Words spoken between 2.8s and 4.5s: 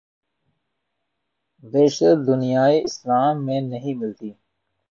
اسلام میں نہیں ملتی۔